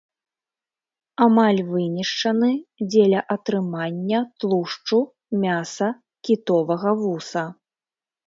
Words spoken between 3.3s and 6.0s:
атрымання тлушчу, мяса,